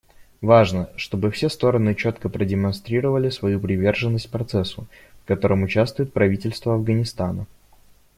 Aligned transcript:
Важно, 0.41 0.89
чтобы 0.95 1.29
все 1.29 1.47
стороны 1.47 1.93
четко 1.93 2.27
продемонстрировали 2.27 3.29
свою 3.29 3.59
приверженность 3.59 4.31
процессу, 4.31 4.87
в 5.23 5.27
котором 5.27 5.61
участвует 5.61 6.11
правительство 6.11 6.73
Афганистана. 6.73 7.45